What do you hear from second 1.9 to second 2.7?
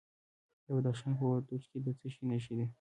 څه شي نښې دي؟